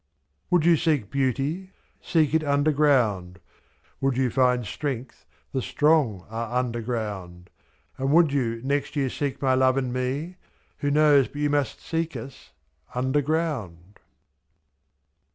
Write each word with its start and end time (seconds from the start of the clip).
"Would 0.49 0.65
you 0.65 0.77
seek 0.77 1.11
beauty, 1.11 1.73
seek 2.01 2.33
it 2.33 2.43
underground; 2.43 3.37
Would 3.99 4.17
you 4.17 4.31
find 4.31 4.65
strength— 4.65 5.27
the 5.53 5.61
strong 5.61 6.25
are 6.27 6.57
underground; 6.57 7.51
/'J^s"'And 7.99 8.09
would 8.09 8.33
you 8.33 8.61
next 8.63 8.95
year 8.95 9.11
seek 9.11 9.39
my 9.43 9.53
love 9.53 9.77
and 9.77 9.93
me. 9.93 10.37
Who 10.79 10.89
knows 10.89 11.27
but 11.27 11.35
you 11.39 11.51
must 11.51 11.81
seek 11.81 12.15
us— 12.17 12.49
underground? 12.95 13.99